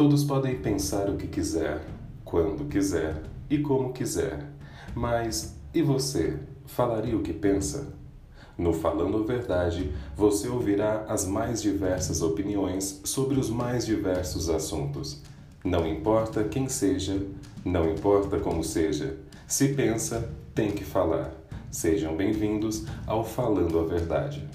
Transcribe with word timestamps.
Todos 0.00 0.24
podem 0.24 0.56
pensar 0.56 1.10
o 1.10 1.16
que 1.18 1.26
quiser, 1.26 1.84
quando 2.24 2.66
quiser 2.70 3.22
e 3.50 3.58
como 3.58 3.92
quiser. 3.92 4.46
Mas 4.94 5.54
e 5.74 5.82
você? 5.82 6.38
Falaria 6.64 7.14
o 7.14 7.20
que 7.20 7.34
pensa? 7.34 7.92
No 8.56 8.72
Falando 8.72 9.18
a 9.18 9.26
Verdade, 9.26 9.92
você 10.16 10.48
ouvirá 10.48 11.04
as 11.06 11.26
mais 11.26 11.60
diversas 11.60 12.22
opiniões 12.22 13.02
sobre 13.04 13.38
os 13.38 13.50
mais 13.50 13.84
diversos 13.84 14.48
assuntos. 14.48 15.20
Não 15.62 15.86
importa 15.86 16.44
quem 16.44 16.66
seja, 16.66 17.20
não 17.62 17.92
importa 17.92 18.40
como 18.40 18.64
seja, 18.64 19.18
se 19.46 19.74
pensa, 19.74 20.30
tem 20.54 20.70
que 20.70 20.82
falar. 20.82 21.30
Sejam 21.70 22.16
bem-vindos 22.16 22.86
ao 23.06 23.22
Falando 23.22 23.78
a 23.78 23.84
Verdade. 23.84 24.48